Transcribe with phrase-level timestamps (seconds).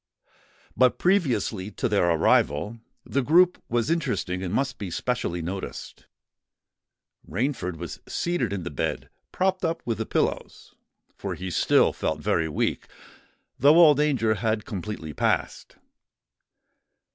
[0.75, 6.07] But previously to their arrival, the group was interesting and must be specially noticed.
[7.29, 10.73] Rainford was seated in the bed, propped up with the pillows;
[11.15, 12.87] for he still felt very weak,
[13.59, 15.75] though all danger had completely passed.